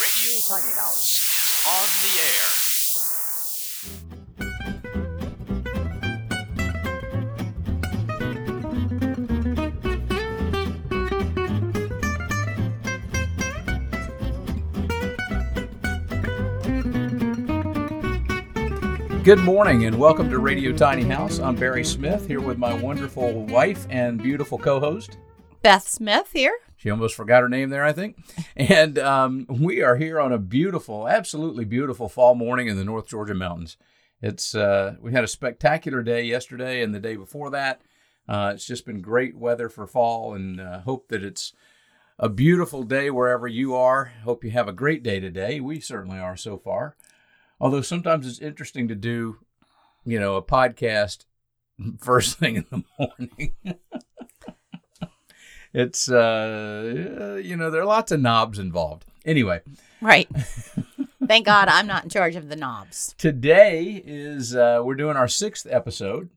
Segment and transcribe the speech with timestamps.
[0.00, 2.54] Radio Tiny House is on the air.
[19.22, 21.38] Good morning and welcome to Radio Tiny House.
[21.38, 25.18] I'm Barry Smith here with my wonderful wife and beautiful co host.
[25.64, 26.58] Beth Smith here.
[26.76, 28.18] She almost forgot her name there, I think.
[28.56, 33.08] And um, we are here on a beautiful, absolutely beautiful fall morning in the North
[33.08, 33.78] Georgia mountains.
[34.20, 37.80] It's uh, we had a spectacular day yesterday and the day before that.
[38.28, 41.54] Uh, it's just been great weather for fall, and uh, hope that it's
[42.18, 44.12] a beautiful day wherever you are.
[44.22, 45.60] Hope you have a great day today.
[45.60, 46.94] We certainly are so far.
[47.58, 49.38] Although sometimes it's interesting to do,
[50.04, 51.24] you know, a podcast
[52.00, 53.54] first thing in the morning.
[55.74, 59.60] it's uh you know there are lots of knobs involved anyway
[60.00, 60.28] Right.
[61.26, 63.14] Thank God I'm not in charge of the knobs.
[63.18, 66.28] today is uh we're doing our sixth episode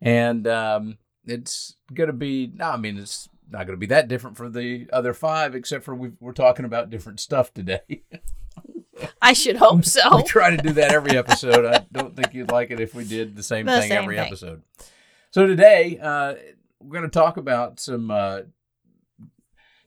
[0.00, 4.48] and um it's gonna be no i mean it's not gonna be that different for
[4.48, 7.80] the other five except for we we're talking about different stuff today
[9.22, 10.16] I should hope so.
[10.16, 13.04] we try to do that every episode i don't think you'd like it if we
[13.04, 14.26] did the same The thing same every thing.
[14.26, 14.62] episode
[15.30, 16.34] so today uh
[16.80, 18.40] we're gonna talk about some uh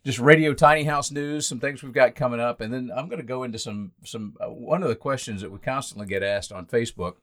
[0.06, 3.22] just radio tiny house news some things we've got coming up and then i'm going
[3.22, 6.52] to go into some some uh, one of the questions that we constantly get asked
[6.52, 7.16] on facebook.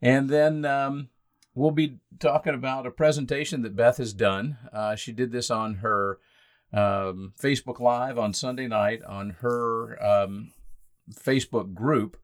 [0.00, 1.08] And then um,
[1.56, 4.58] we'll be talking about a presentation that beth has done.
[4.72, 6.18] Uh, she did this on her
[6.72, 10.52] um, facebook live on sunday night on her um,
[11.12, 12.16] facebook group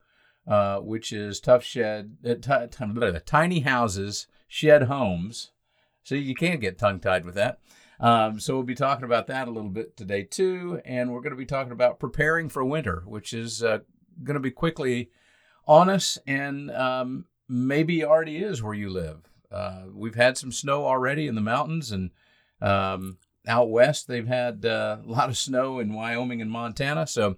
[0.46, 5.50] uh, which is Tuff Shed uh, ti- ti- tiny houses shed homes.
[6.02, 7.58] So you can't get tongue tied with that
[8.00, 11.30] um, so we'll be talking about that a little bit today too, and we're going
[11.30, 13.78] to be talking about preparing for winter, which is uh,
[14.22, 15.10] going to be quickly
[15.66, 19.30] on us, and um, maybe already is where you live.
[19.50, 22.10] Uh, we've had some snow already in the mountains, and
[22.60, 27.06] um, out west they've had uh, a lot of snow in Wyoming and Montana.
[27.06, 27.36] So,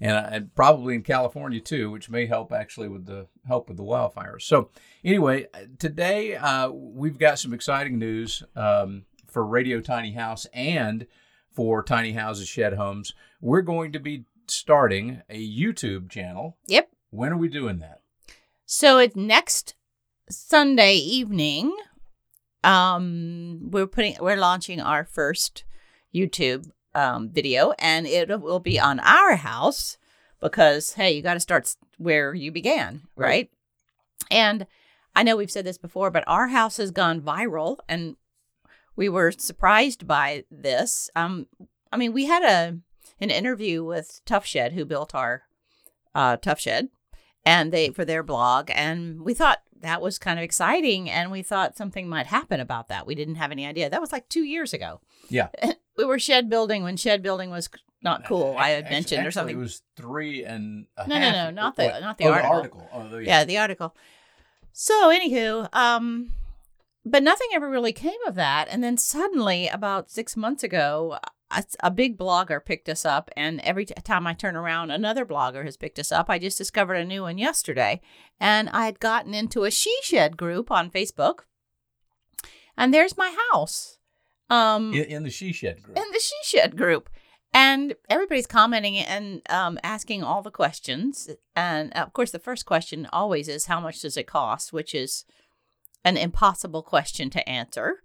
[0.00, 3.76] and, uh, and probably in California too, which may help actually with the help with
[3.76, 4.42] the wildfires.
[4.42, 4.70] So,
[5.04, 5.46] anyway,
[5.78, 8.42] today uh, we've got some exciting news.
[8.56, 11.06] Um, for Radio Tiny House and
[11.50, 13.14] for Tiny Houses Shed Homes.
[13.40, 16.56] We're going to be starting a YouTube channel.
[16.66, 16.90] Yep.
[17.10, 18.00] When are we doing that?
[18.66, 19.74] So it's next
[20.30, 21.74] Sunday evening.
[22.64, 25.64] Um, we're putting we're launching our first
[26.14, 29.98] YouTube um, video, and it will be on our house
[30.40, 33.26] because hey, you got to start where you began, Right.
[33.28, 33.50] right?
[34.30, 34.66] And
[35.14, 38.16] I know we've said this before, but our house has gone viral, and
[38.96, 41.10] we were surprised by this.
[41.16, 41.46] Um,
[41.92, 42.78] I mean, we had a
[43.20, 45.42] an interview with Tuff Shed, who built our
[46.14, 46.88] uh, Tuff Shed,
[47.44, 51.42] and they for their blog, and we thought that was kind of exciting, and we
[51.42, 53.06] thought something might happen about that.
[53.06, 53.90] We didn't have any idea.
[53.90, 55.00] That was like two years ago.
[55.28, 55.48] Yeah.
[55.96, 57.68] we were shed building when shed building was
[58.02, 58.56] not cool.
[58.58, 59.56] I had mentioned actually, or something.
[59.56, 62.00] It was three and a No, no, no, not the- what?
[62.00, 62.88] not the oh, article.
[62.92, 63.94] Oh, the- yeah, the article.
[64.72, 66.32] So, anywho, um,
[67.04, 68.68] but nothing ever really came of that.
[68.70, 71.18] And then suddenly, about six months ago,
[71.50, 73.30] a, a big blogger picked us up.
[73.36, 76.30] And every t- time I turn around, another blogger has picked us up.
[76.30, 78.00] I just discovered a new one yesterday.
[78.40, 81.40] And I had gotten into a she shed group on Facebook.
[82.76, 83.98] And there's my house.
[84.48, 85.96] Um, in, in the she shed group.
[85.96, 87.08] in the she shed group
[87.54, 93.08] and everybody's commenting and um, asking all the questions and of course the first question
[93.12, 95.24] always is how much does it cost which is
[96.04, 98.02] an impossible question to answer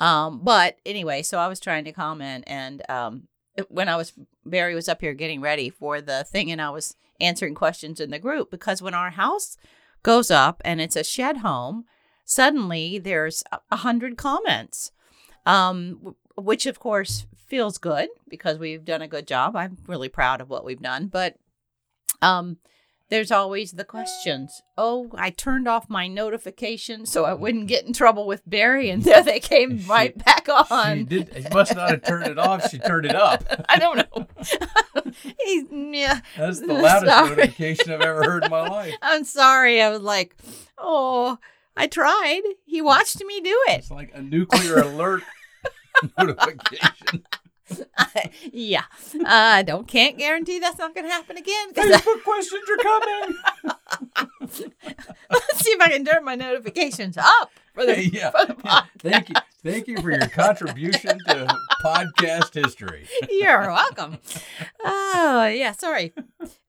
[0.00, 3.28] um, but anyway so i was trying to comment and um,
[3.68, 4.12] when i was
[4.44, 8.10] barry was up here getting ready for the thing and i was answering questions in
[8.10, 9.56] the group because when our house
[10.02, 11.84] goes up and it's a shed home
[12.24, 14.92] suddenly there's a hundred comments
[15.46, 19.56] um, which of course feels good because we've done a good job.
[19.56, 21.36] I'm really proud of what we've done, but
[22.22, 22.58] um,
[23.10, 24.62] there's always the questions.
[24.76, 29.02] Oh, I turned off my notifications so I wouldn't get in trouble with Barry, and
[29.02, 30.98] there they came She- right back on.
[30.98, 31.32] she did.
[31.34, 32.70] She must not have turned it off.
[32.70, 33.44] She turned it up.
[33.68, 34.26] I don't know.
[35.44, 37.28] He's, yeah, That's the loudest Sorry.
[37.30, 38.94] notification I've ever heard in my life.
[39.02, 39.80] I'm sorry.
[39.80, 40.36] I was like,
[40.76, 41.38] oh,
[41.76, 42.42] I tried.
[42.66, 43.78] He watched me do it.
[43.78, 45.22] It's like a nuclear alert
[46.18, 47.24] notification.
[48.52, 48.84] yeah,
[49.26, 51.74] I don't can't guarantee that's not going to happen again.
[51.74, 53.36] 'cause I- Facebook questions are coming.
[55.30, 58.86] Let's see if I can turn my notifications up for the, yeah, for the podcast.
[59.00, 61.46] Thank you, thank you for your contribution to
[61.82, 63.06] podcast history.
[63.28, 64.18] You're welcome.
[64.84, 66.12] Oh yeah, sorry.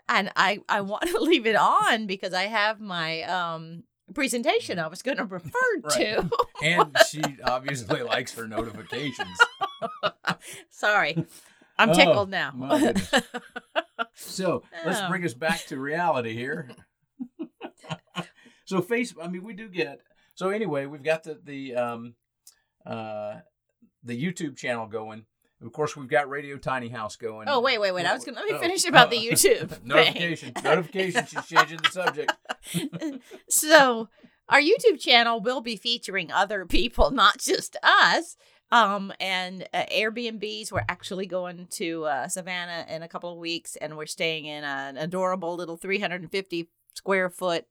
[0.07, 4.87] And I I want to leave it on because I have my um presentation I
[4.87, 5.49] was going to refer
[5.83, 5.93] Right.
[6.17, 6.29] to.
[6.63, 9.37] And she obviously likes her notifications.
[10.69, 11.25] Sorry,
[11.77, 12.51] I'm Oh, tickled now.
[12.55, 13.13] my goodness.
[14.15, 15.07] So let's Oh.
[15.09, 16.69] bring us back to reality here.
[18.65, 19.99] so Facebook, I mean, we do get.
[20.35, 22.15] So anyway, we've got the the um,
[22.85, 23.35] uh,
[24.03, 25.25] the YouTube channel going.
[25.61, 27.47] Of course, we've got Radio Tiny House going.
[27.49, 28.05] oh wait, wait, wait!
[28.05, 30.53] I was going to let me Oh, finish about the uh, YouTube notification.
[30.63, 31.25] Notification.
[31.25, 32.33] She's changing the subject.
[33.49, 34.07] so
[34.47, 38.37] our YouTube channel will be featuring other people, not just us.
[38.71, 40.71] Um, and uh, Airbnbs.
[40.71, 44.63] We're actually going to uh, Savannah in a couple of weeks, and we're staying in
[44.63, 47.65] an adorable little 350 square foot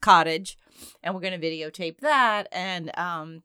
[0.00, 0.58] cottage,
[1.02, 2.48] and we're going to videotape that.
[2.52, 3.42] And um,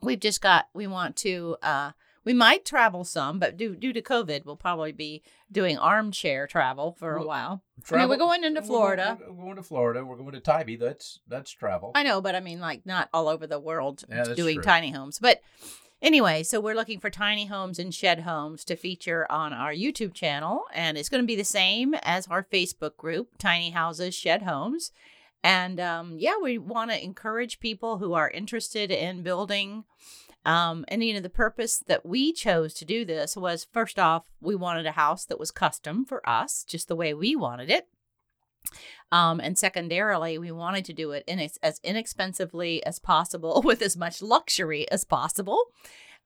[0.00, 1.56] we've just got we want to.
[1.62, 1.92] Uh,
[2.24, 6.94] we might travel some, but due due to COVID, we'll probably be doing armchair travel
[6.98, 7.62] for a while.
[7.90, 9.18] I mean, we're going into we're going- Florida.
[9.30, 10.04] We're going to Florida.
[10.04, 10.76] We're going to Tybee.
[10.76, 11.92] That's that's travel.
[11.94, 14.62] I know, but I mean, like, not all over the world Yeah, doing true.
[14.62, 15.18] tiny homes.
[15.18, 15.40] But
[16.02, 20.14] anyway, so we're looking for tiny homes and shed homes to feature on our YouTube
[20.14, 20.64] channel.
[20.74, 24.92] And it's going to be the same as our Facebook group, Tiny Houses, Shed Homes.
[25.42, 29.84] And um, yeah, we want to encourage people who are interested in building.
[30.44, 34.24] Um, and you know, the purpose that we chose to do this was first off,
[34.40, 37.88] we wanted a house that was custom for us, just the way we wanted it.
[39.10, 43.82] Um, and secondarily, we wanted to do it in as, as inexpensively as possible with
[43.82, 45.62] as much luxury as possible.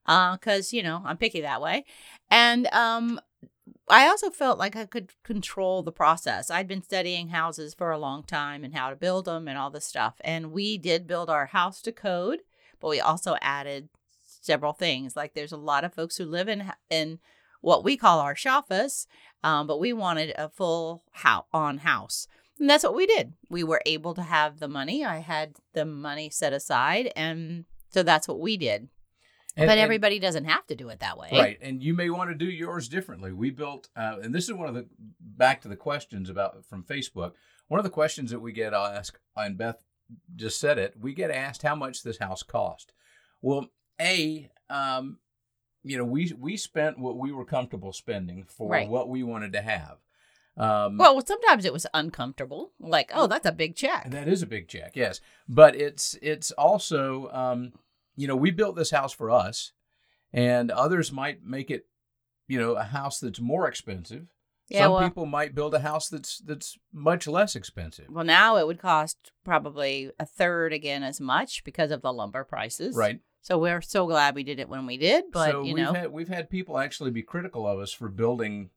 [0.04, 1.84] Because, you know, I'm picky that way.
[2.28, 3.20] And um,
[3.88, 6.50] I also felt like I could control the process.
[6.50, 9.70] I'd been studying houses for a long time and how to build them and all
[9.70, 10.14] this stuff.
[10.22, 12.40] And we did build our house to code,
[12.80, 13.88] but we also added
[14.24, 15.14] several things.
[15.14, 17.18] Like there's a lot of folks who live in in
[17.62, 19.06] what we call our shafas,
[19.42, 22.28] um, but we wanted a full house on house.
[22.60, 23.32] And that's what we did.
[23.48, 25.04] We were able to have the money.
[25.04, 27.10] I had the money set aside.
[27.16, 28.88] And so that's what we did.
[29.56, 31.30] And- but and- everybody doesn't have to do it that way.
[31.32, 33.32] Right, and you may want to do yours differently.
[33.32, 34.86] We built, uh, and this is one of the
[35.20, 37.32] back to the questions about from Facebook.
[37.68, 39.82] One of the questions that we get asked, and Beth
[40.36, 40.94] just said it.
[40.98, 42.92] We get asked how much this house cost.
[43.40, 43.68] Well,
[44.00, 45.18] a, um,
[45.84, 48.88] you know, we we spent what we were comfortable spending for Right.
[48.88, 49.98] what we wanted to have.
[50.56, 52.72] Um, Well, sometimes it was uncomfortable.
[52.78, 54.10] Like, oh, that's a big check.
[54.10, 55.20] that is a big check, yes.
[55.48, 57.72] But it's it's also um,
[58.16, 59.72] you know, we built this house for us,
[60.32, 61.86] and others might make it,
[62.48, 64.26] you know, a house that's more expensive.
[64.68, 68.06] Yeah, Some well- people might build a house that's that's much less expensive.
[68.10, 72.44] Well, now it would cost probably a third again as much because of the lumber
[72.44, 72.94] prices.
[72.94, 73.20] Right.
[73.42, 75.24] So we're so glad we did it when we did.
[75.32, 78.08] But, so you we've know, had we've had people actually be critical of us for
[78.08, 78.70] building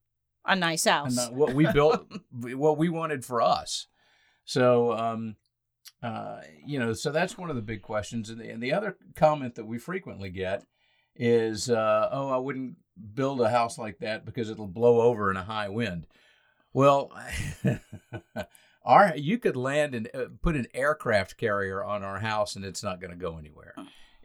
[0.43, 1.29] a nice house.
[1.29, 3.87] what we built, what we wanted for us.
[4.43, 5.35] So, um,
[6.01, 8.29] uh, you know, so that's one of the big questions.
[8.29, 10.65] And the, and the other comment that we frequently get
[11.15, 12.77] is, uh, "Oh, I wouldn't
[13.13, 16.07] build a house like that because it'll blow over in a high wind."
[16.73, 17.11] Well,
[18.83, 22.83] our you could land and uh, put an aircraft carrier on our house, and it's
[22.83, 23.75] not going to go anywhere.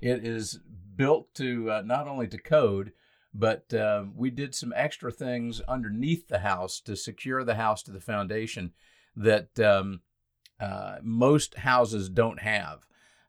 [0.00, 0.58] It is
[0.97, 2.93] built to uh, not only to code,
[3.32, 7.93] but uh, we did some extra things underneath the house to secure the house to
[7.93, 8.72] the foundation
[9.15, 10.01] that um,
[10.58, 12.86] uh, most houses don't have.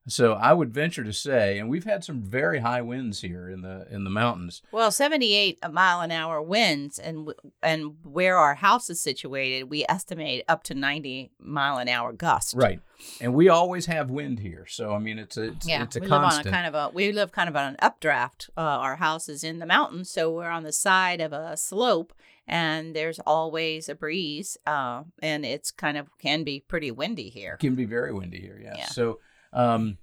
[0.07, 3.61] So I would venture to say, and we've had some very high winds here in
[3.61, 4.63] the in the mountains.
[4.71, 7.31] Well, 78 mile an hour winds, and
[7.61, 12.55] and where our house is situated, we estimate up to 90 mile an hour gusts.
[12.55, 12.81] Right,
[13.19, 14.65] and we always have wind here.
[14.67, 16.45] So I mean, it's a it's, Yeah, it's a we constant.
[16.45, 18.49] live on a kind of a we live kind of on an updraft.
[18.57, 22.11] Uh, our house is in the mountains, so we're on the side of a slope,
[22.47, 27.57] and there's always a breeze, uh, and it's kind of can be pretty windy here.
[27.57, 28.59] can be very windy here.
[28.59, 28.75] Yes.
[28.79, 28.85] Yeah.
[28.87, 29.19] So
[29.53, 29.97] um,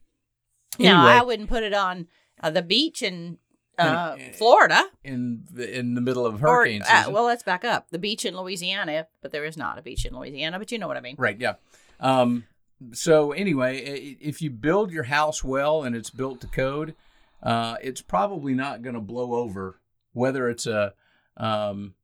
[0.79, 2.07] Now, anyway, I wouldn't put it on
[2.43, 3.39] uh, the beach in
[3.79, 4.85] uh, In- Florida.
[5.05, 7.91] in the in the middle of Or, hurricane uh, well, let's back up.
[7.91, 10.89] The beach in Louisiana, but there is not a beach in Louisiana, but you know
[10.89, 11.15] what I mean.
[11.19, 11.39] Right.
[11.39, 11.55] Yeah.
[12.01, 12.45] Um,
[12.93, 13.79] so anyway,
[14.21, 16.95] if you build your house well and it's built to code,
[17.43, 19.81] uh, it's probably not going to blow over.
[20.13, 20.95] Whether it's a,
[21.37, 21.95] um,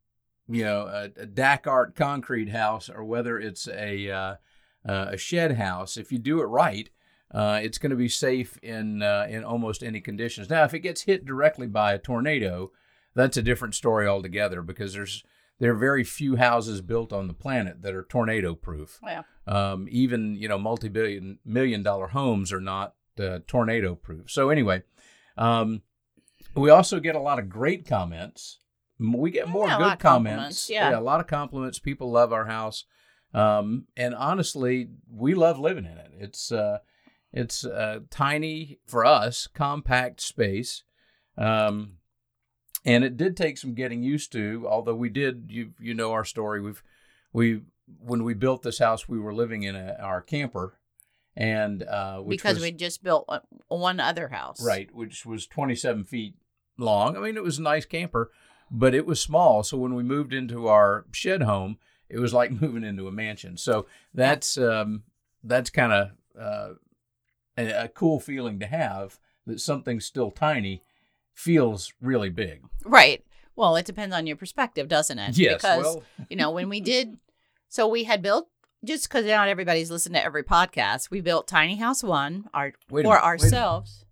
[0.48, 4.34] you know, a, a Dakart concrete house or whether it's a uh,
[4.86, 6.88] uh, a shed house, if you do it right,
[7.34, 10.48] uh, it's going to be safe in uh, in almost any conditions.
[10.48, 12.70] Now, if it gets hit directly by a tornado,
[13.14, 15.24] that's a different story altogether because there's
[15.58, 19.22] there are very few houses built on the planet that are tornado proof Yeah.
[19.46, 24.30] um, even you know multi-billion million dollar homes are not uh, tornado proof.
[24.30, 24.82] So anyway,
[25.36, 25.82] um,
[26.54, 28.58] we also get a lot of great comments.
[28.98, 30.02] We get more Yeah, good comments.
[30.02, 30.98] compliments, yeah.
[30.98, 31.78] a lot of compliments.
[31.80, 32.84] People love our house,
[33.32, 36.12] um, and honestly, we love living in it.
[36.18, 36.78] It's uh,
[37.34, 40.84] it's uh, tiny for us, compact space.
[41.36, 41.94] Um,
[42.84, 44.66] and it did take some getting used to.
[44.68, 46.60] Although we did, you you know our story.
[46.60, 46.82] We've
[47.32, 47.62] we
[47.98, 50.78] when we built this house, we were living in a, our camper,
[51.36, 53.28] and uh, which because was, we just built
[53.66, 54.64] one- other house.
[54.64, 56.36] right, which was twenty seven feet
[56.78, 57.16] long.
[57.16, 58.30] I mean, it was a nice camper,
[58.70, 59.64] but it was small.
[59.64, 63.56] So when we moved into our shed home, it was like moving into a mansion.
[63.56, 65.02] So that's um,
[65.42, 66.74] that's kind of uh,
[67.56, 70.82] a, a cool feeling to have that something still tiny
[71.34, 72.62] feels really big.
[72.84, 73.24] Right.
[73.56, 75.36] Well, it depends on your perspective, doesn't it?
[75.36, 75.56] Yes.
[75.56, 77.18] Because well, you know when we did,
[77.68, 78.48] so we had built
[78.84, 81.10] just because not everybody's listened to every podcast.
[81.10, 84.04] We built Tiny House One our Wait for ourselves.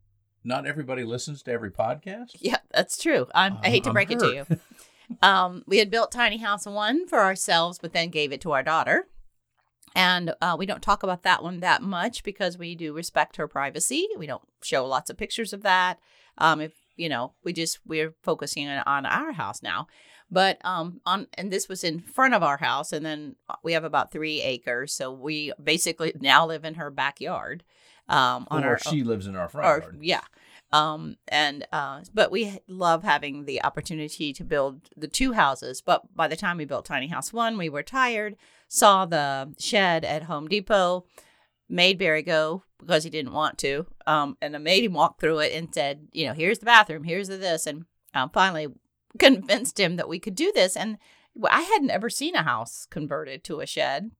[0.45, 2.37] not everybody listens to every podcast.
[2.41, 3.27] Yeah, that's true.
[3.35, 4.47] I'm, I hate to I'm break it to you.
[5.21, 8.63] Um, we had built Tiny House One for ourselves, but then gave it to our
[8.63, 9.07] daughter.
[9.95, 13.49] And uh, we don't talk about that one that much because we do respect her
[13.49, 14.09] privacy.
[14.17, 15.99] We don't show lots of pictures of that.
[16.39, 19.87] Um, if you know, we just we're focusing on, our house now.
[20.31, 23.85] But um, on and this was in front of our house, and then we have
[23.85, 27.65] about three acres, so we basically now live in her backyard.
[28.09, 29.99] Um, on or our she lives in our front or yard.
[30.01, 30.23] yeah
[30.73, 36.02] um and uh but we love having the opportunity to build the two houses but
[36.14, 38.37] by the time we built tiny house one we were tired
[38.69, 41.05] saw the shed at home depot
[41.69, 45.38] made barry go because he didn't want to um and i made him walk through
[45.38, 48.67] it and said you know here's the bathroom here's the this and um, finally
[49.19, 50.99] convinced him that we could do this and
[51.49, 54.11] i hadn't ever seen a house converted to a shed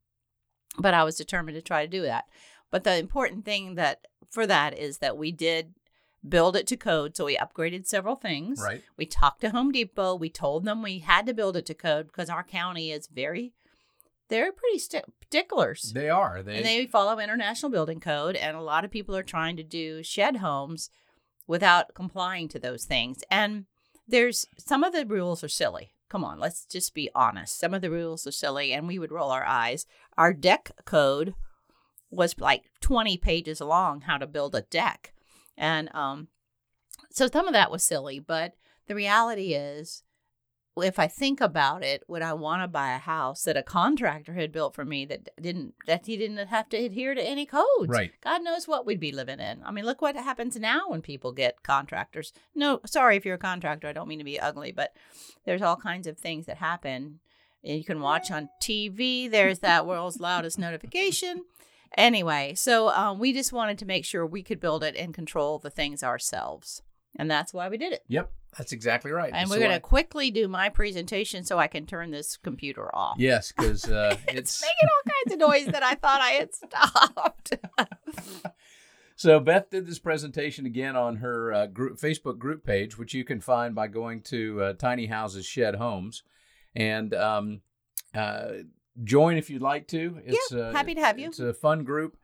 [0.79, 2.25] but i was determined to try to do that.
[2.71, 5.75] But the important thing that for that is that we did
[6.27, 7.17] build it to code.
[7.17, 8.61] So we upgraded several things.
[8.61, 8.83] Right.
[8.97, 10.15] We talked to Home Depot.
[10.15, 13.53] We told them we had to build it to code because our county is very,
[14.29, 15.93] they're pretty sti- sticklers.
[15.95, 16.43] They are.
[16.43, 18.37] They, and they follow international building code.
[18.37, 20.91] And a lot of people are trying to do shed homes
[21.47, 23.23] without complying to those things.
[23.31, 23.67] And
[24.07, 25.95] there's some of the rules are silly.
[26.09, 27.59] Come on, let's just be honest.
[27.59, 29.87] Some of the rules are silly, and we would roll our eyes.
[30.19, 31.35] Our deck code
[32.11, 35.15] was like 20 pages long how to build a deck.
[35.57, 36.29] And um,
[37.11, 38.55] so some of that was silly, but
[38.87, 40.03] the reality is,
[40.77, 44.33] if I think about it, would I want to buy a house that a contractor
[44.33, 47.89] had built for me that didn't that he didn't have to adhere to any codes?
[47.89, 48.13] Right.
[48.23, 49.63] God knows what we'd be living in.
[49.65, 52.33] I mean, look what happens now when people get contractors.
[52.55, 53.87] No, sorry if you're a contractor.
[53.87, 54.97] I don't mean to be ugly, but
[55.45, 57.21] there's all kinds of things that happen.
[57.63, 59.31] You can watch on TV.
[59.31, 61.45] There's that world's loudest notification.
[61.97, 65.59] Anyway, so um, we just wanted to make sure we could build it and control
[65.59, 66.83] the things ourselves.
[67.17, 68.03] And that's why we did it.
[68.09, 69.33] Yep, that's exactly right.
[69.35, 73.17] And we're going to quickly do my presentation so I can turn this computer off.
[73.19, 76.55] Yes, because uh, It's it's making all kinds of noise that I thought I had
[76.55, 77.57] stopped.
[79.17, 83.25] so Beth did this presentation again on her uh, group, Facebook group page, which you
[83.25, 86.23] can find by going to uh, Tiny Houses Shed Homes,
[86.75, 87.61] and um,
[88.15, 88.49] uh,
[89.03, 90.21] join if you'd like to.
[90.25, 91.29] It's, uh, happy to have you.
[91.29, 92.17] It's a fun group.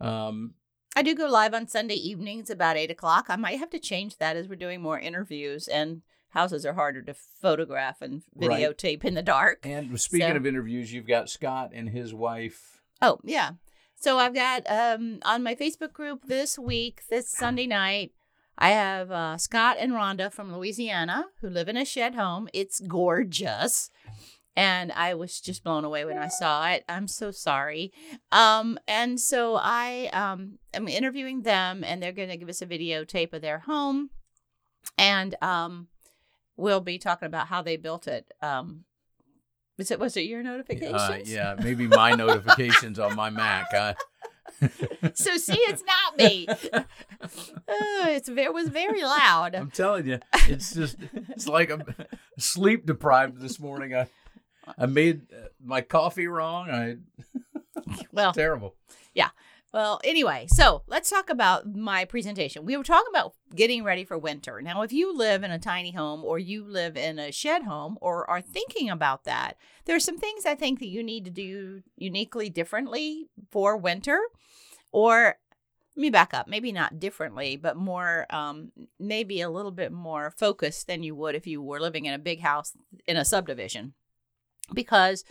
[0.00, 0.54] Um,
[0.96, 3.26] I do go live on Sunday evenings about eight o'clock.
[3.28, 7.02] I might have to change that as we're doing more interviews and houses are harder
[7.02, 8.50] to photograph and Right.
[8.60, 9.60] videotape in the dark.
[9.64, 12.80] and speaking So- of interviews, you've got Scott and his wife.
[13.02, 13.52] Oh, yeah.
[13.96, 18.12] So I've got um on my Facebook group this week, this Sunday night,
[18.58, 22.48] I have uh, Scott and Rhonda from Louisiana who live in a shed home.
[22.52, 23.90] It's gorgeous.
[24.56, 26.84] And I was just blown away when I saw it.
[26.88, 27.92] I'm so sorry.
[28.30, 32.66] Um, and so I um, am interviewing them, and they're going to give us a
[32.66, 34.10] videotape of their home.
[34.96, 35.88] And um,
[36.56, 38.32] we'll be talking about how they built it.
[38.40, 38.84] Um,
[39.76, 40.94] was it was it your notifications?
[40.94, 43.74] Uh, yeah, maybe my notifications on my Mac.
[43.74, 43.94] I,
[45.14, 46.46] So see, it's not me.
[47.66, 49.54] Oh, it's it was very loud.
[49.54, 50.98] I'm telling you, it's just
[51.30, 51.82] it's like I'm
[52.38, 53.94] sleep deprived this morning.
[53.94, 54.08] I
[54.78, 56.70] I made uh, my coffee wrong.
[56.70, 56.96] I
[58.12, 58.74] Well, terrible.
[59.14, 59.30] Yeah.
[59.72, 60.00] Well.
[60.04, 62.64] Anyway, so let's talk about my presentation.
[62.64, 64.62] We were talking about getting ready for winter.
[64.62, 67.98] Now, if you live in a tiny home or you live in a shed home
[68.00, 71.30] or are thinking about that, there are some things I think that you need to
[71.30, 74.20] do uniquely differently for winter,
[74.92, 75.36] or
[75.96, 76.48] let me back up.
[76.48, 81.34] Maybe not differently, but more, um, maybe a little bit more focused than you would
[81.34, 82.74] if you were living in a big house
[83.06, 83.94] in a subdivision.
[84.72, 85.24] Because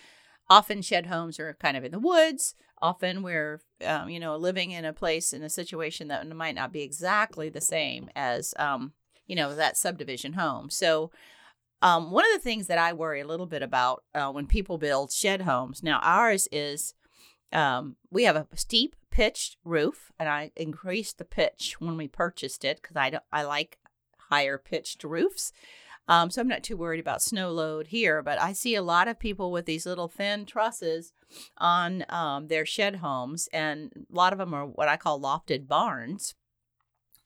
[0.50, 2.56] often shed homes are kind of in the woods.
[2.82, 6.74] Often we're, um, you know, living in a place in a situation that might not
[6.74, 8.94] be exactly the same as, um,
[9.26, 10.70] you know, that subdivision home.
[10.70, 11.12] So,
[11.82, 14.78] um, one of the things that I worry a little bit about uh, when people
[14.78, 16.94] build shed homes, now ours is,
[17.52, 22.66] um, we have a steep pitched roof, and I increased the pitch when we purchased
[22.66, 23.78] it because I I like
[24.30, 25.52] higher pitched roofs.
[26.08, 29.08] Um, so I'm not too worried about snow load here, but I see a lot
[29.08, 31.14] of people with these little thin trusses
[31.58, 35.68] on um, their shed homes, and a lot of them are what I call lofted
[35.68, 36.36] barns.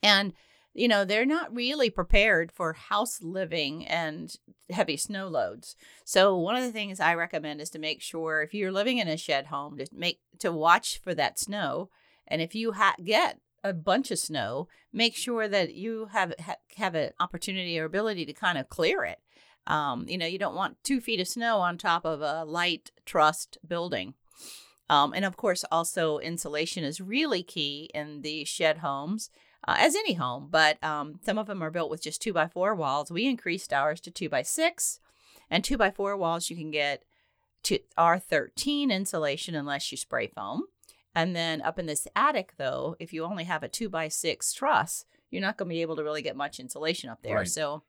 [0.04, 0.34] And
[0.78, 4.36] you know, they're not really prepared for house living and
[4.70, 5.76] heavy snow loads.
[6.06, 9.08] So one of the things I recommend is to make sure if you're living in
[9.08, 11.90] a shed home to make to watch for that snow,
[12.28, 16.56] and if you ha- get a bunch of snow, make sure that you have ha-
[16.78, 19.20] have an opportunity or ability to kind of clear it.
[19.68, 22.92] Um, you know, you don't want two feet of snow on top of a light
[23.06, 24.14] trussed building.
[24.90, 29.30] Um, and of course, also insulation is really key in the shed homes
[29.68, 32.48] uh, as any home, but um, some of them are built with just two by
[32.48, 33.12] four walls.
[33.12, 35.00] We increased ours to two by six,
[35.50, 37.04] and two by four walls you can get
[37.64, 40.64] to R13 insulation unless you spray foam.
[41.18, 44.54] And then up in this attic, though, if you only have a two by six
[44.54, 47.38] truss, you're not going to be able to really get much insulation up there.
[47.38, 47.48] Right.
[47.48, 47.82] So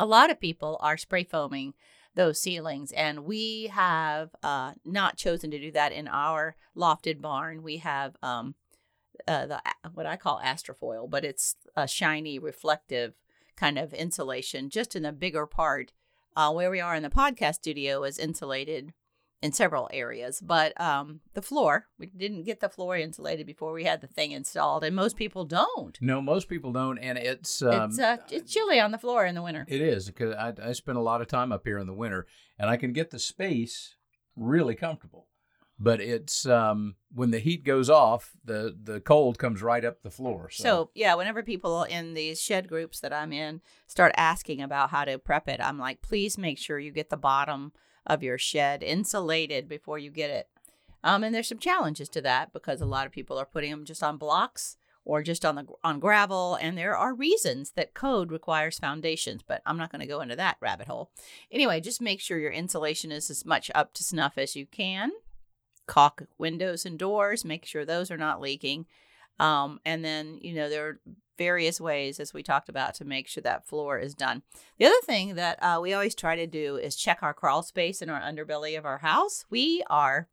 [0.00, 1.74] a lot of people are spray foaming
[2.16, 7.62] those ceilings, and we have uh, not chosen to do that in our lofted barn.
[7.62, 8.56] We have um,
[9.28, 9.62] uh, the
[9.94, 13.14] what I call astrofoil, but it's a shiny, reflective
[13.54, 15.92] kind of insulation just in the bigger part.
[16.34, 18.94] Uh, where we are in the podcast studio is insulated
[19.40, 23.84] in several areas, but um, the floor we didn't get the floor insulated before we
[23.84, 25.96] had the thing installed, and most people don't.
[26.00, 29.34] No, most people don't, and it's um, it's uh, it's chilly on the floor in
[29.34, 29.64] the winter.
[29.68, 32.26] it is because I, I spend a lot of time up here in the winter,
[32.58, 33.94] and I can get the space
[34.36, 35.26] really comfortable.
[35.80, 40.10] But it's um, when the heat goes off, the the cold comes right up the
[40.10, 40.50] floor.
[40.50, 44.90] So, So yeah, whenever people in these shed groups that I'm in start asking about
[44.90, 47.72] how to prep it, I'm like, please make sure you get the bottom
[48.08, 50.48] of your shed insulated before you get it.
[51.04, 53.84] Um, and there's some challenges to that because a lot of people are putting them
[53.84, 58.30] just on blocks or just on the on gravel, and there are reasons that code
[58.30, 59.42] requires foundations.
[59.42, 61.10] But I'm not going to go into that rabbit hole.
[61.50, 65.12] Anyway, just make sure your insulation is as much up to snuff as you can.
[65.86, 67.42] Caulk windows and doors.
[67.42, 68.84] Make sure those are not leaking.
[69.40, 71.00] Um, and then, you know, there are
[71.38, 74.42] various ways, as we talked about, to make sure that floor is done.
[74.78, 78.02] The other thing that uh, we always try to do is check our crawl space
[78.02, 79.44] in our underbelly of our house.
[79.48, 80.28] We are,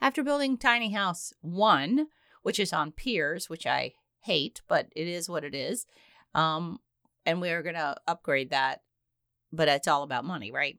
[0.00, 2.08] after building tiny house one,
[2.42, 5.86] which is on piers, which I hate, but it is what it is.
[6.34, 6.80] Um,
[7.24, 8.82] and we're going to upgrade that,
[9.52, 10.78] but it's all about money, right?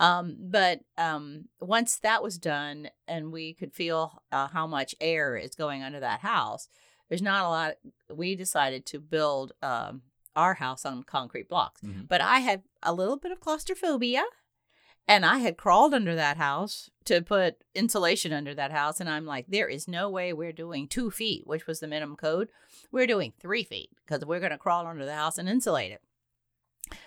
[0.00, 5.36] Um, but um, once that was done and we could feel uh, how much air
[5.36, 6.68] is going under that house,
[7.12, 7.74] there's not a lot.
[8.10, 10.00] We decided to build um,
[10.34, 11.82] our house on concrete blocks.
[11.82, 12.08] Mhm.
[12.08, 14.24] But I had a little bit of claustrophobia
[15.06, 18.98] and I had crawled under that house to put insulation under that house.
[18.98, 22.16] And I'm like, there is no way we're doing two feet, which was the minimum
[22.16, 22.48] code.
[22.90, 26.00] We're doing three feet because we're going to crawl under the house and insulate it.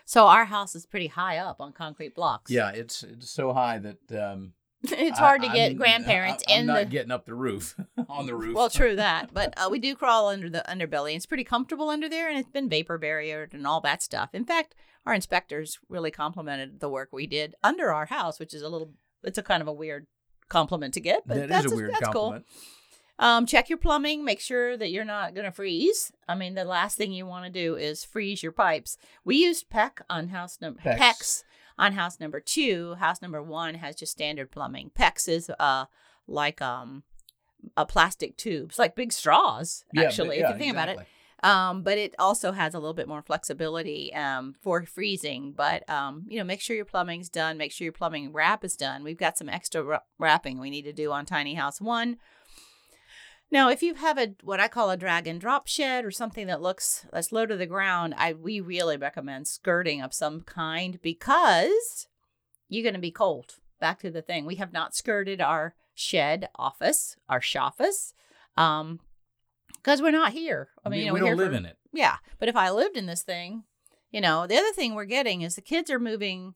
[0.05, 2.51] So our house is pretty high up on concrete blocks.
[2.51, 4.53] yeah, it's it's so high that um,
[4.97, 6.85] it's hard to get I'm- grandparents I, I'm in not the.
[6.85, 7.75] getting up the roof
[8.09, 8.55] on the roof.
[8.55, 11.15] Well, true that, but uh, we do crawl under the underbelly.
[11.15, 14.29] It's pretty comfortable under there, and it's been vapor barriered and all that stuff.
[14.33, 18.61] In fact, our inspectors really complimented the work we did under our house, which is
[18.61, 18.91] a little.
[19.23, 20.07] It's a kind of a weird
[20.49, 22.11] compliment to get, but that that's is a weird that's cool.
[22.11, 22.45] compliment.
[23.17, 24.25] Um, check your plumbing.
[24.25, 26.11] Make sure that you're not going to freeze.
[26.27, 28.97] I mean, the last thing you want to do is freeze your pipes.
[29.23, 30.97] We used PEX on house number PEX.
[30.97, 31.43] PEX
[31.77, 32.95] on house number two.
[32.95, 34.91] House number one has just standard plumbing.
[34.97, 35.85] PEX is uh
[36.27, 37.03] like um
[37.77, 39.83] a plastic tubes, like big straws.
[39.91, 40.97] Yeah, but- Actually, yeah, if you think about it,
[41.43, 45.51] um, but it also has a little bit more flexibility um, for freezing.
[45.51, 47.57] But um, you know, make sure your plumbing's done.
[47.57, 49.03] Make sure your plumbing wrap is done.
[49.03, 52.17] We've got some extra wra- wrapping we need to do on tiny house one.
[53.51, 56.47] Now, if you have a what I call a drag and drop shed or something
[56.47, 60.99] that looks that's low to the ground, I we really recommend skirting of some kind
[61.01, 62.07] because
[62.67, 63.55] you're going to be cold.
[63.79, 68.13] Back to the thing, we have not skirted our shed office, our shoffice,
[68.57, 68.99] um,
[69.75, 70.69] because we're not here.
[70.83, 71.77] I mean, we, you know, we don't live for- in it.
[71.93, 73.63] yeah, but if I lived in this thing,
[74.11, 76.55] you know, the other thing we're getting is the kids are moving.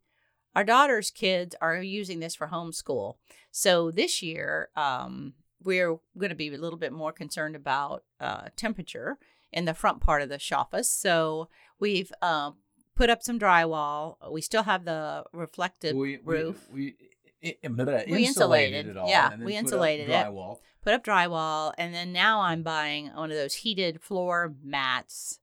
[0.56, 3.16] Our daughter's kids are using this for homeschool.
[3.52, 8.50] So this year, um, we're going to be a little bit more concerned about uh,
[8.56, 9.18] temperature
[9.52, 10.90] in the front part of the shoffice.
[10.90, 12.52] So we've uh,
[12.96, 14.16] put up some drywall.
[14.32, 16.68] We still have the reflective we, we- roof.
[16.72, 16.96] We,
[17.44, 18.88] I- blah, We insulated.
[18.88, 19.10] it all.
[19.10, 20.28] Yeah, we put up insulated it.
[20.84, 25.40] put up drywall, and then now I'm buying one of those heated floor mats.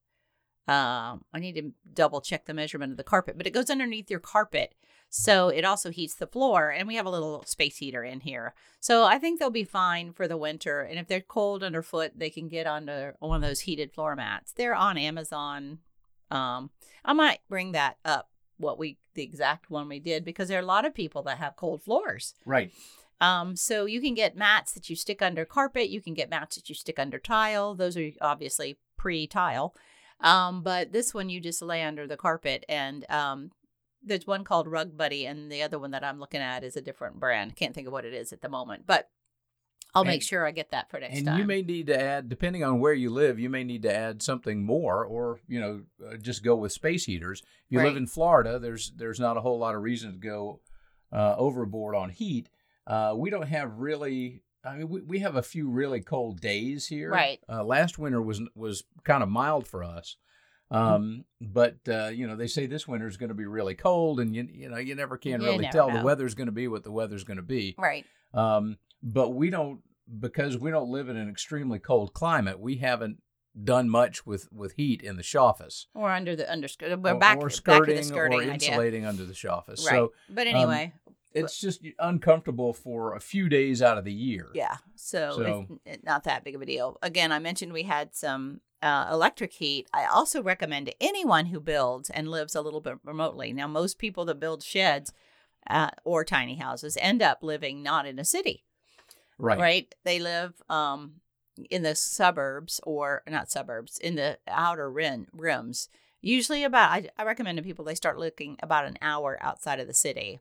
[0.69, 4.11] Um, I need to double check the measurement of the carpet, but it goes underneath
[4.11, 4.75] your carpet,
[5.09, 6.71] so it also heats the floor.
[6.71, 10.12] And we have a little space heater in here, so I think they'll be fine
[10.12, 10.81] for the winter.
[10.81, 14.53] And if they're cold underfoot, they can get under one of those heated floor mats.
[14.53, 15.79] They're on Amazon.
[16.31, 16.71] Um,
[17.05, 18.31] I might bring that up.
[18.59, 21.38] What we the exact one we did because there are a lot of people that
[21.38, 22.35] have cold floors.
[22.47, 22.73] Right.
[23.21, 25.88] Um, so you can get mats that you stick under carpet.
[25.88, 27.75] You can get mats that you stick under tile.
[27.75, 29.75] Those are obviously pre-tile.
[30.21, 33.51] Um, but this one you just lay under the carpet, and um,
[34.07, 36.81] there's one called Rug Buddy, and the other one that I'm looking at is a
[36.81, 37.57] different brand.
[37.57, 39.11] Can't think of what it is at the moment, but
[39.95, 41.38] I'll make sure I get that for next and time.
[41.38, 44.23] you may need to add, depending on where you live, you may need to add
[44.23, 47.40] something more, or you know, uh, just go with space heaters.
[47.40, 50.61] If you live in Florida, there's there's not a whole lot of reason to go
[51.12, 52.51] uh, overboard on heat.
[52.87, 54.42] Uh, we don't have really.
[54.64, 57.09] I mean, we, we have a few really cold days here.
[57.11, 57.38] Right.
[57.49, 60.16] Uh, last winter was was kind of mild for us.
[60.71, 64.21] Um, but uh, you know, they say this winter is going to be really cold,
[64.21, 65.89] and you you know, you never can You really never tell.
[65.91, 65.99] know.
[65.99, 67.75] The weather's going to be what the weather's going to be.
[67.79, 68.05] right.
[68.35, 69.81] Um, but we don't
[70.21, 72.59] because we don't live in an extremely cold climate.
[72.59, 73.23] We haven't
[73.63, 75.87] done much with with heat in the shoffice.
[75.95, 76.69] Or under the under.
[76.81, 78.55] We're back, or back skirting, to the skirting or idea.
[78.55, 79.87] insulating under the shoffice.
[79.87, 79.95] Right.
[79.95, 80.93] So but anyway,
[81.33, 84.49] it's just uncomfortable for a few days out of the year.
[84.55, 86.99] Yeah, so, So- it's not that big of a deal.
[87.03, 89.89] Again, I mentioned we had some uh, electric heat.
[89.93, 93.53] I also recommend to anyone who builds and lives a little bit remotely.
[93.53, 95.12] Now, most people that build sheds
[95.69, 98.65] uh, or tiny houses end up living not in a city,
[99.39, 99.59] Right.
[99.59, 99.95] right?
[100.05, 101.21] They live um,
[101.71, 105.89] in the suburbs or not suburbs, in the outer rim, rims.
[106.21, 109.87] Usually, about I, I recommend to people they start looking about an hour outside of
[109.87, 110.41] the city,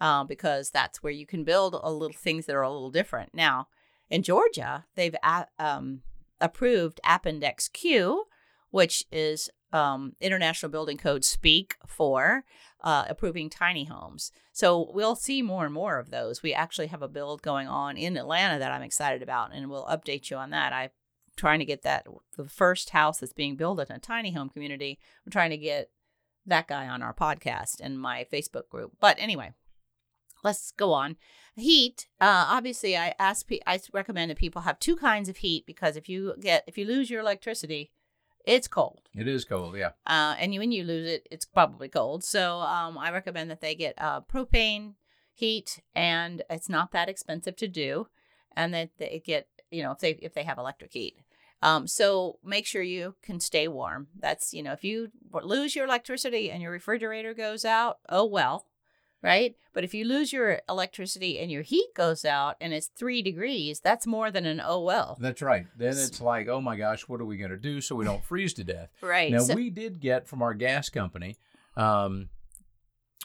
[0.00, 3.34] uh, because that's where you can build a little things that are a little different.
[3.34, 3.68] Now,
[4.10, 5.16] in Georgia, they've
[5.58, 6.02] um,
[6.42, 8.24] approved Appendix Q,
[8.70, 12.44] which is um, International Building Code speak for
[12.82, 14.32] uh, approving tiny homes.
[14.52, 16.42] So we'll see more and more of those.
[16.42, 19.86] We actually have a build going on in Atlanta that I'm excited about, and we'll
[19.86, 20.72] update you on that.
[20.72, 20.90] I'm
[21.36, 24.98] trying to get that the first house that's being built in a tiny home community.
[25.24, 25.90] I'm trying to get
[26.44, 28.92] that guy on our podcast and my Facebook group.
[29.00, 29.52] But anyway,
[30.42, 31.16] let's go on.
[31.54, 32.08] Heat.
[32.20, 33.46] Uh, obviously, I ask.
[33.46, 36.78] Pe- I recommend that people have two kinds of heat because if you get if
[36.78, 37.90] you lose your electricity,
[38.46, 39.08] it's cold.
[39.14, 39.76] It is cold.
[39.76, 39.90] Yeah.
[40.06, 42.24] Uh, and you, when you lose it, it's probably cold.
[42.24, 44.94] So um, I recommend that they get uh, propane
[45.34, 48.08] heat, and it's not that expensive to do,
[48.56, 51.16] and that they get you know if they if they have electric heat.
[51.62, 54.08] Um, so make sure you can stay warm.
[54.18, 55.10] That's you know if you
[55.42, 58.66] lose your electricity and your refrigerator goes out, oh well,
[59.22, 59.54] right?
[59.72, 63.80] But if you lose your electricity and your heat goes out and it's three degrees,
[63.80, 65.16] that's more than an oh well.
[65.20, 65.66] That's right.
[65.76, 68.24] Then it's like, oh my gosh, what are we going to do so we don't
[68.24, 68.90] freeze to death?
[69.00, 69.32] Right.
[69.32, 71.36] Now so- we did get from our gas company,
[71.76, 72.28] um,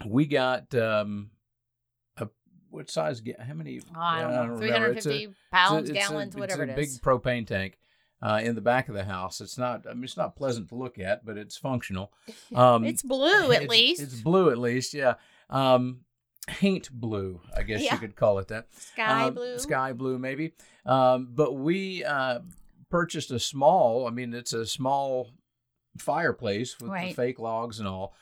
[0.06, 1.32] we got um,
[2.18, 2.28] a
[2.70, 3.22] what size?
[3.40, 3.82] How many?
[3.96, 4.92] I don't Yeah, know, remember.
[4.92, 7.48] It's a- 350 it's a- pounds, it's a- gallons, it's a whatever it big propane
[7.48, 7.80] tank
[8.22, 9.42] uh, in the back of the house.
[9.42, 9.86] It's not.
[9.90, 12.14] I mean, it's not pleasant to look at, but it's functional.
[12.56, 14.02] Um, it's blue at it's- least.
[14.02, 14.94] It's blue at least.
[14.94, 15.16] Yeah.
[15.50, 16.02] Um,
[16.48, 17.94] paint blue, I guess Yeah.
[17.94, 18.68] you could call it that.
[18.74, 19.58] Sky Um, blue.
[19.60, 20.54] Sky blue, maybe.
[20.86, 22.40] Um, but we uh,
[22.90, 24.08] purchased a small.
[24.08, 25.32] I mean, it's a small
[25.98, 28.14] fireplace with the fake logs and all.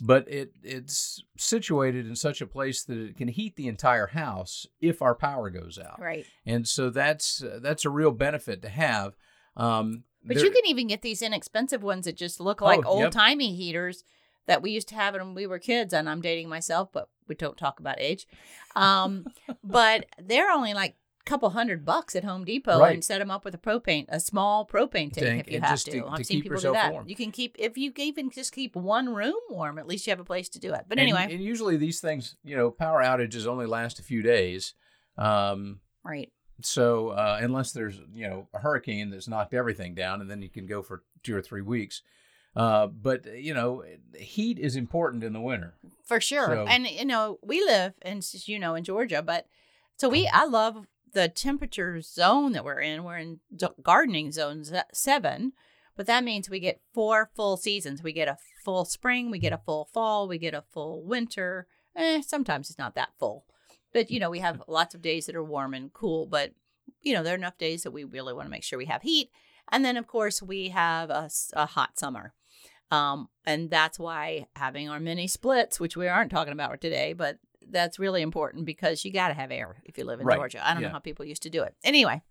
[0.00, 4.64] But it it's situated in such a place that it can heat the entire house
[4.80, 6.24] if our power goes out, Right.
[6.46, 9.16] and so that's uh, that's a real benefit to have.
[9.56, 13.12] Um, But you can even get these inexpensive ones that just look like Oh, old
[13.12, 14.04] timey heaters
[14.48, 15.92] that we used to have it when we were kids.
[15.94, 18.26] And I'm dating myself, but we don't talk about age.
[18.74, 19.26] Um,
[19.62, 22.94] but they're only like a couple hundred bucks at Home Depot Right.
[22.94, 25.78] and set them up with a propane, a small propane tank, Tank, if you have
[25.84, 25.90] to.
[25.92, 26.92] to- I've to seen keep people do that.
[26.92, 27.06] warm.
[27.08, 29.78] You can keep if you even just keep one room warm.
[29.78, 30.86] At least you have a place to do it.
[30.88, 34.22] But and- anyway, and usually these things, you know, power outages only last a few
[34.22, 34.74] days.
[35.18, 36.32] Um, right.
[36.62, 40.48] So uh, unless there's you know a hurricane that's knocked everything down, and then you
[40.48, 42.02] can go for two or three weeks.
[42.56, 43.84] Uh, but you know,
[44.18, 45.74] heat is important in the winter.
[46.04, 46.46] for sure.
[46.46, 49.46] So- and you know, we live in you know in Georgia, but
[49.96, 53.04] so we I love the temperature zone that we're in.
[53.04, 53.40] We're in
[53.82, 55.52] gardening zone seven,
[55.96, 58.02] but that means we get four full seasons.
[58.02, 61.66] We get a full spring, we get a full fall, we get a full winter.
[61.96, 63.44] Eh, sometimes it's not that full,
[63.92, 66.26] but you know we have lots of days that are warm and cool.
[66.26, 66.52] But
[67.02, 69.02] you know there are enough days that we really want to make sure we have
[69.02, 69.30] heat.
[69.70, 72.34] And then of course we have a hot summer.
[72.90, 77.38] Um, and that's why having our mini splits, which we aren't talking about today, but
[77.70, 80.66] that's really important because you got to have air if you live in Right, Georgia.
[80.66, 80.88] I don't yeah.
[80.88, 81.74] know how people used to do it.
[81.84, 82.22] Anyway,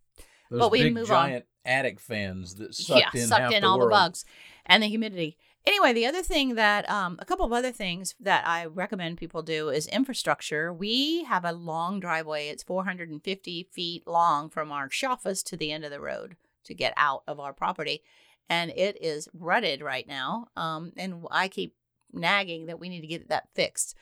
[0.50, 1.30] Those But we big move on.
[1.30, 3.92] giant attic fans that sucked yeah, in sucked in the all world.
[3.92, 4.26] the bugs
[4.66, 5.38] and the humidity.
[5.66, 9.42] Anyway, the other thing that um, a couple of other things that I recommend people
[9.44, 10.74] do is infrastructure.
[10.74, 12.48] We have a long driveway.
[12.48, 16.94] It's 450 feet long from our office to the end of the road to get
[16.98, 18.04] out of our property,
[18.50, 20.48] and it is rutted right now.
[20.56, 21.76] Um, and I keep
[22.14, 23.96] nagging that we need to get that fixed.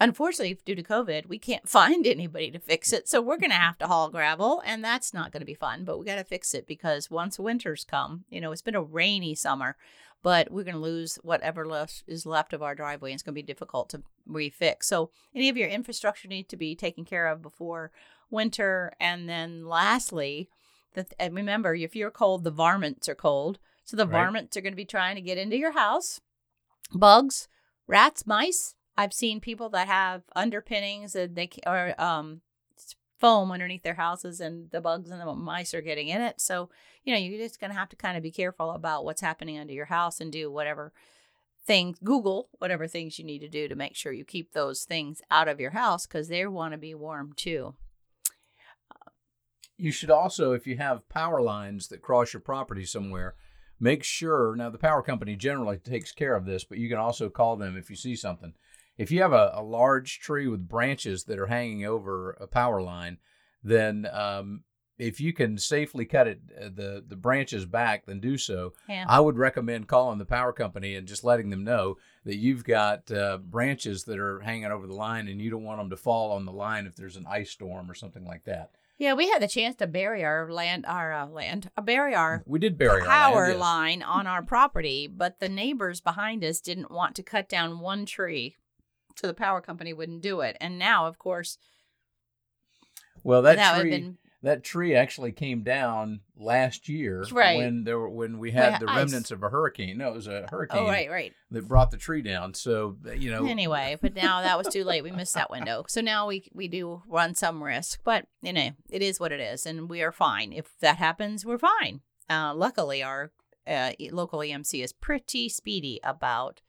[0.00, 3.08] Unfortunately, due to COVID, we can't find anybody to fix it.
[3.08, 5.84] So we're going to have to haul gravel, and that's not going to be fun.
[5.84, 8.82] But we got to fix it because once winters come, you know, it's been a
[8.82, 9.76] rainy summer,
[10.22, 13.10] but we're going to lose whatever left is left of our driveway.
[13.10, 14.84] And it's going to be difficult to refix.
[14.84, 17.92] So any of your infrastructure needs to be taken care of before
[18.30, 18.92] winter.
[19.00, 20.48] And then lastly,
[20.98, 23.58] that and remember, if you're cold, the varmints are cold.
[23.84, 24.12] So the Right.
[24.12, 26.20] varmints are going to be trying to get into your house.
[26.92, 27.48] Bugs,
[27.86, 28.74] rats, mice.
[28.96, 32.42] I've seen people that have underpinnings and they or um
[33.18, 36.40] foam underneath their houses, and the bugs and the mice are getting in it.
[36.40, 36.68] So
[37.04, 39.72] you know you're just gonna have to kind of be careful about what's happening under
[39.72, 40.92] your house and do whatever
[41.66, 45.20] things Google whatever things you need to do to make sure you keep those things
[45.30, 47.74] out of your house because they want to be warm too.
[49.78, 53.36] You should also, if you have power lines that cross your property somewhere,
[53.80, 54.54] make sure.
[54.56, 57.76] Now, the power company generally takes care of this, but you can also call them
[57.76, 58.54] if you see something.
[58.96, 62.82] If you have a, a large tree with branches that are hanging over a power
[62.82, 63.18] line,
[63.62, 64.64] then um,
[64.98, 68.72] if you can safely cut it uh, the the branches back, then do so.
[68.88, 69.04] Yeah.
[69.08, 73.10] I would recommend calling the power company and just letting them know that you've got
[73.10, 76.32] uh, branches that are hanging over the line and you don't want them to fall
[76.32, 78.70] on the line if there's an ice storm or something like that.
[78.98, 82.42] Yeah, we had the chance to bury our land, our uh, land, uh, bury our
[82.46, 83.60] We did bury our power land, yes.
[83.60, 88.06] line on our property, but the neighbors behind us didn't want to cut down one
[88.06, 88.56] tree,
[89.14, 90.56] so the power company wouldn't do it.
[90.60, 91.58] And now, of course,
[93.22, 97.58] Well, that, that would tree have been that tree actually came down last year Right.
[97.58, 99.98] when there were, when we had had the remnants of a hurricane.
[99.98, 101.32] No, it was a hurricane oh right, right.
[101.50, 102.54] that brought the tree down.
[102.54, 105.02] So you know, Anyway, but now that was too late.
[105.02, 105.84] We missed that window.
[105.88, 109.40] So now we we do run some risk, but you know it is what it
[109.40, 110.52] is, and we are fine.
[110.52, 112.00] If that happens, we're fine.
[112.30, 113.32] Uh, luckily, our
[113.66, 116.60] uh, local EMC is pretty speedy about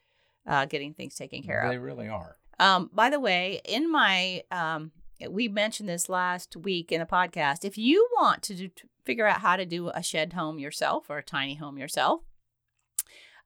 [0.48, 1.70] uh, getting things taken care of.
[1.70, 2.38] they really are.
[2.60, 4.92] Um, by the way, in my um,
[5.30, 7.66] we mentioned this last week in a podcast.
[7.66, 11.10] If you want to, do, to figure out how to do a shed home yourself
[11.10, 12.22] or a tiny home yourself,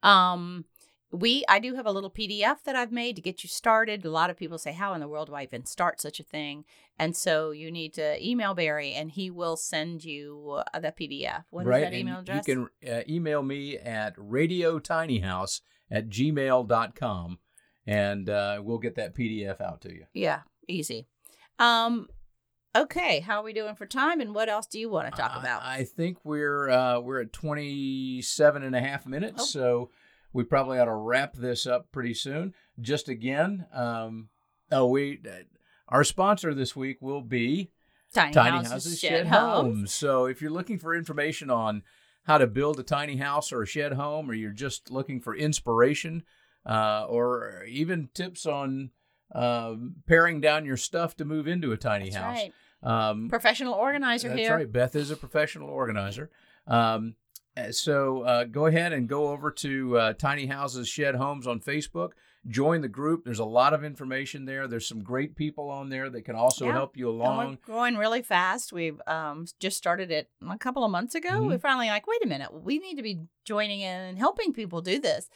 [0.01, 0.65] um,
[1.11, 4.03] we I do have a little PDF that I've made to get you started.
[4.03, 6.23] A lot of people say, "How in the world do I even start such a
[6.23, 6.65] thing?"
[6.97, 11.43] And so you need to email Barry, and he will send you uh, the PDF.
[11.51, 11.81] What is right.
[11.81, 12.47] that email address?
[12.47, 17.37] You can uh, email me at radiotinyhouse at gmail.com
[17.85, 20.05] and uh, we'll get that PDF out to you.
[20.13, 21.07] Yeah, easy.
[21.59, 22.07] Um,
[22.75, 25.31] okay, how are we doing for time, and what else do you want to talk
[25.35, 25.61] I- about?
[25.63, 29.45] I, think we're uh, we're at 27 and a half minutes, Oh.
[29.45, 29.91] so
[30.31, 32.53] we probably ought to wrap this up pretty soon.
[32.79, 34.29] Just again, um,
[34.71, 35.43] oh, we uh,
[35.87, 37.71] our sponsor this week will be
[38.13, 39.77] tiny, Tiny houses, Houses shed, Shed homes.
[39.77, 39.93] Homes.
[39.93, 41.83] So if you're looking for information on
[42.23, 45.35] how to build a tiny house or a shed home, or you're just looking for
[45.35, 46.23] inspiration,
[46.65, 48.91] uh, or even tips on
[49.33, 52.37] um, paring down your stuff to move into a tiny That's house.
[52.37, 52.53] right.
[53.09, 54.55] Um, Professional organizer that's here.
[54.57, 54.71] right.
[54.71, 56.29] Beth is a professional organizer.
[56.67, 57.15] Um,
[57.55, 61.59] uh, so uh, go ahead and go over to uh, Tiny Houses Shed Homes on
[61.59, 62.09] Facebook.
[62.47, 63.23] Join the group.
[63.23, 64.67] There's a lot of information there.
[64.67, 66.73] There's some great people on there that can also Yeah.
[66.73, 67.49] help you And along.
[67.51, 68.73] we're growing really fast.
[68.73, 71.29] We've um, just started it a couple of months ago.
[71.29, 71.47] Mhm.
[71.47, 74.81] We're finally like, wait a minute, we need to be joining in and helping people
[74.81, 75.29] do this.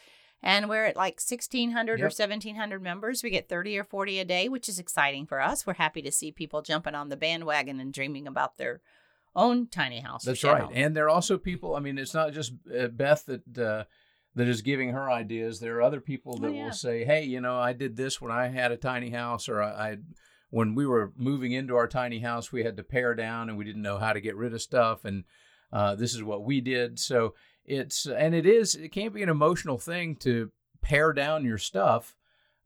[0.44, 3.24] And we're at like 1,600 or 1,700 members.
[3.24, 5.66] We get 30 or 40 a day, which is exciting for us.
[5.66, 8.82] We're happy to see people jumping on the bandwagon and dreaming about their
[9.36, 10.24] own tiny house.
[10.24, 10.62] That's right.
[10.64, 10.72] home.
[10.76, 11.76] And there are also people.
[11.76, 13.84] I mean, it's not just uh, Beth that uh,
[14.36, 15.60] that is giving her ideas.
[15.60, 16.66] There are other people Oh, that yeah.
[16.66, 19.62] will say, "Hey, you know, I did this when I had a tiny house, or
[19.62, 19.98] I, I
[20.50, 23.66] when we were moving into our tiny house, we had to pare down and we
[23.66, 25.24] didn't know how to get rid of stuff, and
[25.74, 27.34] uh, this is what we did." So
[27.68, 30.52] it's and it is it can't be an emotional thing to
[30.82, 32.16] pare down your stuff.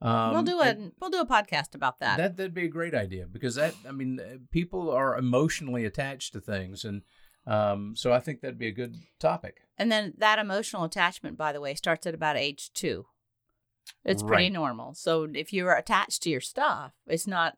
[0.02, 2.18] Um, we'll do a and- we'll do a podcast about that.
[2.18, 6.34] that that'd be a great idea because that I mean uh, people are emotionally attached
[6.34, 7.02] to things and
[7.48, 9.62] um, so I think that'd be a good topic.
[9.78, 13.08] And then that emotional attachment, by the way, starts at about age two.
[14.06, 14.94] It's pretty normal.
[14.94, 17.58] So if you're attached to your stuff, it's not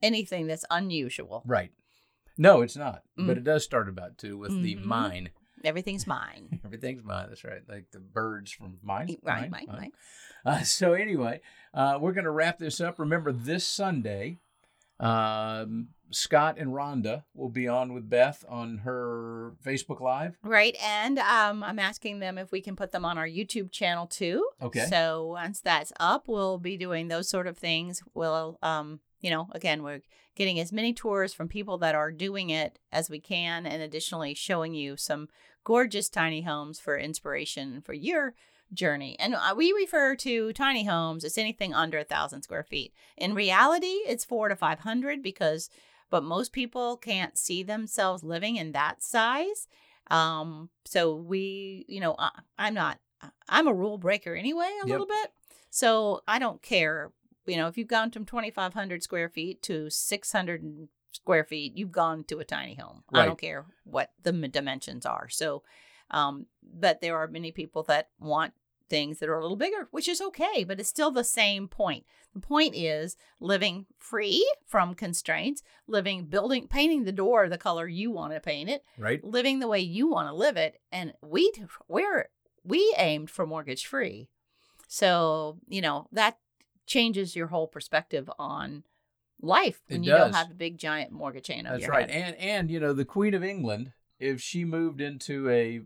[0.00, 1.42] anything that's unusual.
[1.44, 1.72] Right.
[2.38, 3.02] No, it's not.
[3.18, 3.26] Mm.
[3.26, 4.84] But it does start about two with the Mhm.
[4.84, 5.30] mine.
[5.66, 6.60] Everything's mine.
[6.64, 7.26] Everything's mine.
[7.28, 7.62] That's right.
[7.68, 9.16] Like the birds from mine.
[9.22, 9.92] right, right, right.
[10.44, 11.40] Uh, so anyway,
[11.72, 12.98] uh, we're going to wrap this up.
[12.98, 14.38] Remember, this Sunday
[15.00, 20.38] Um, Scott and Rhonda will be on with Beth on her Facebook Live.
[20.44, 20.76] Right.
[20.80, 24.46] And um, I'm asking them if we can put them on our YouTube channel too.
[24.62, 24.86] Okay.
[24.88, 28.02] So once that's up, we'll be doing those sort of things.
[28.14, 30.02] We'll, um, you know, again, we're
[30.36, 34.34] getting as many tours from people that are doing it as we can, and additionally
[34.34, 35.28] showing you some
[35.64, 38.34] gorgeous tiny homes for inspiration for your
[38.72, 39.16] journey.
[39.18, 42.92] And uh, we refer to tiny homes as anything under a thousand square feet.
[43.16, 45.70] In reality, it's four to 500 because,
[46.10, 49.68] but most people can't see themselves living in that size.
[50.10, 52.98] Um, so we, you know, uh, I'm not,
[53.48, 54.92] I'm a rule breaker anyway, a Yep.
[54.92, 55.32] little bit.
[55.70, 57.12] So I don't care.
[57.46, 62.24] You know, if you've gone from 2,500 square feet to 600 square feet, you've gone
[62.24, 63.04] to a tiny home.
[63.12, 65.28] I don't care what the dimensions are.
[65.28, 65.62] So,
[66.10, 68.52] um, but there are many people that want
[68.90, 72.04] things that are a little bigger, which is okay, but it's still the same point.
[72.34, 78.10] The point is living free from constraints, living, building, painting the door the color you
[78.10, 79.24] want to paint it, Right.
[79.24, 80.80] living the way you want to live it.
[80.92, 81.50] And we,
[81.88, 82.28] we're,
[82.62, 84.28] we aimed for mortgage free.
[84.88, 86.38] So, you know, that
[86.86, 88.84] changes your whole perspective on
[89.44, 92.10] life when It you don't have a big giant mortgage chain over That's right.
[92.10, 92.34] head.
[92.36, 95.82] And and you know the Queen of England, if she moved into a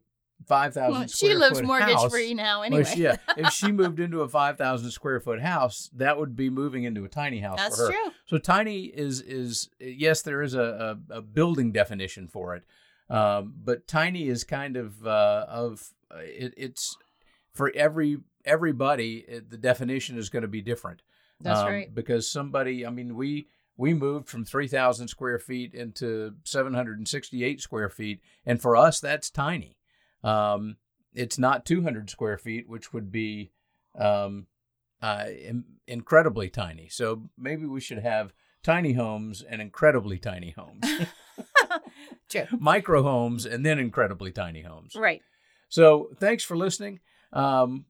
[0.47, 2.85] five thousand Well, she lives mortgage house, free now well, anyway.
[2.85, 6.49] she- yeah, if she moved into a five thousand square foot house, that would be
[6.49, 7.93] moving into a tiny house That's for her.
[7.93, 8.13] true.
[8.27, 12.63] So tiny is is yes, there is a, a, a building definition for it,
[13.11, 16.97] um, but tiny is kind of uh, of uh, it, it's
[17.53, 19.25] for every everybody.
[19.29, 21.03] It, the definition is going to be different.
[21.41, 21.95] That's um, right.
[21.95, 26.99] Because somebody, I mean, we we moved from three thousand square feet into seven hundred
[26.99, 29.77] and sixty eight square feet, and for us, that's tiny.
[30.25, 30.77] Um,
[31.15, 33.53] it's not two hundred square feet, which would be
[33.99, 34.47] um,
[35.01, 36.89] uh, in, incredibly tiny.
[36.89, 40.85] So maybe we should have tiny homes and incredibly tiny homes,
[42.29, 42.47] True.
[42.59, 44.95] micro homes, and then incredibly tiny homes.
[44.97, 45.23] Right.
[45.69, 47.01] So thanks for listening.
[47.33, 47.85] Um,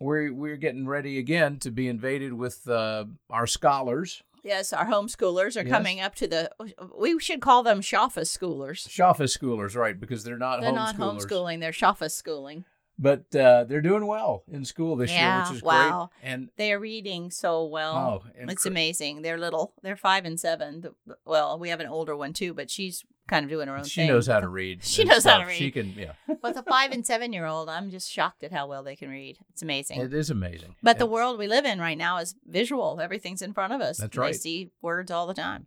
[0.00, 5.56] we're we're getting ready again to be invaded with uh, our scholars, Yes, our homeschoolers
[5.56, 5.70] are Yes.
[5.70, 6.50] coming up to the.
[6.98, 8.88] We should call them Shaffa schoolers.
[8.88, 9.98] Shaffa schoolers, right?
[9.98, 12.64] Because they're not They're not homeschooling; they're Shaffa schooling.
[12.98, 16.10] but uh, they're doing well in school this year, which is wow.
[16.22, 16.30] great.
[16.30, 18.22] And They are reading so well.
[18.24, 19.22] oh, it's amazing.
[19.22, 19.74] They're little.
[19.82, 20.84] They're five and seven.
[21.26, 24.00] Well, we have an older one too, but she's kind of doing her own she
[24.00, 24.08] thing.
[24.08, 24.84] She knows how to read.
[24.90, 25.56] She knows how to read.
[25.56, 26.12] She can, yeah.
[26.42, 29.08] With a five and seven year old, I'm just shocked at how well they can
[29.08, 29.38] read.
[29.50, 30.00] It's amazing.
[30.00, 30.74] It is amazing.
[30.82, 33.00] But the world we live in right now is visual.
[33.00, 33.98] Everything's in front of us.
[33.98, 34.34] That's They right.
[34.34, 35.66] see words all the time.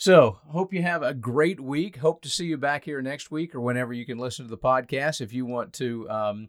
[0.00, 1.96] So, hope you have a great week.
[1.96, 4.56] Hope to see you back here next week or whenever you can listen to the
[4.56, 5.20] podcast.
[5.20, 6.48] If you want to um,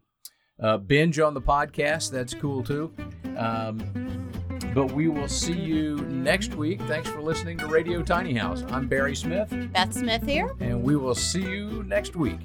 [0.59, 2.93] uh, binge on the podcast, that's cool too.
[3.35, 4.29] Um,
[4.73, 6.81] but we will see you next week.
[6.83, 8.63] Thanks for listening to Radio Tiny House.
[8.69, 10.55] I'm Barry Smith, Beth Smith here.
[10.59, 12.39] and we will see you next week.